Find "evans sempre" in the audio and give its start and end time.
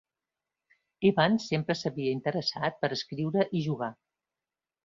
1.09-1.77